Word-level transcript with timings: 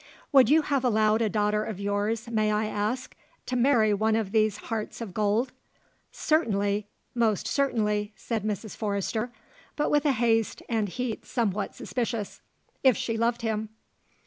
"Would 0.31 0.49
you 0.49 0.63
have 0.63 0.83
allowed 0.83 1.21
a 1.21 1.29
daughter 1.29 1.63
of 1.63 1.79
yours, 1.79 2.27
may 2.27 2.51
I 2.51 2.65
ask, 2.65 3.13
to 3.45 3.55
marry 3.55 3.93
one 3.93 4.15
of 4.15 4.31
these 4.31 4.57
hearts 4.57 4.99
of 4.99 5.13
gold?" 5.13 5.51
"Certainly; 6.11 6.87
most 7.13 7.45
certainly," 7.45 8.11
said 8.15 8.43
Mrs. 8.43 8.75
Forrester, 8.75 9.31
but 9.75 9.91
with 9.91 10.05
a 10.07 10.13
haste 10.13 10.63
and 10.67 10.89
heat 10.89 11.27
somewhat 11.27 11.75
suspicious. 11.75 12.41
"If 12.83 12.97
she 12.97 13.15
loved 13.15 13.43
him." 13.43 13.69